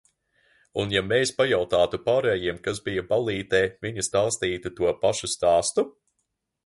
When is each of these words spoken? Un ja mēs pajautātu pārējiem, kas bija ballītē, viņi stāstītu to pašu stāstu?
Un 0.83 0.93
ja 0.93 1.01
mēs 1.09 1.31
pajautātu 1.41 1.99
pārējiem, 2.07 2.57
kas 2.69 2.81
bija 2.87 3.03
ballītē, 3.11 3.59
viņi 3.87 4.07
stāstītu 4.09 4.73
to 4.81 4.95
pašu 5.05 5.31
stāstu? 5.35 5.87